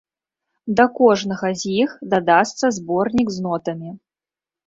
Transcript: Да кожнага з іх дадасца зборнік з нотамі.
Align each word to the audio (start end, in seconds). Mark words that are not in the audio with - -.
Да 0.79 0.85
кожнага 0.99 1.51
з 1.63 1.75
іх 1.83 1.91
дадасца 2.15 2.65
зборнік 2.79 3.27
з 3.35 3.43
нотамі. 3.49 3.89